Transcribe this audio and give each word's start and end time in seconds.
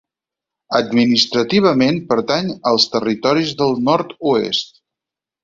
Administrativament 0.77 1.99
pertany 2.13 2.49
als 2.71 2.89
Territoris 2.97 3.53
del 3.61 3.79
Nord-oest. 3.93 4.75